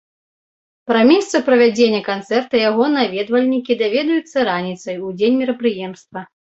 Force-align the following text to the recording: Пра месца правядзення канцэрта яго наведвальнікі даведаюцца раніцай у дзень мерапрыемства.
Пра 0.91 1.01
месца 1.09 1.41
правядзення 1.49 2.01
канцэрта 2.09 2.55
яго 2.69 2.83
наведвальнікі 2.97 3.73
даведаюцца 3.85 4.37
раніцай 4.53 4.95
у 5.09 5.17
дзень 5.23 5.41
мерапрыемства. 5.47 6.31